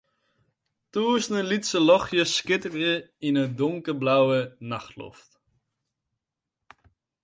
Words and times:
Tûzenen 0.91 1.47
lytse 1.51 1.77
ljochtsjes 1.87 2.31
skitteren 2.37 3.03
yn 3.27 3.39
in 3.43 3.51
donkerblauwe 3.59 4.39
nachtloft. 4.69 5.31